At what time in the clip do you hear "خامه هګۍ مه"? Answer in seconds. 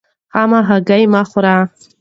0.31-1.21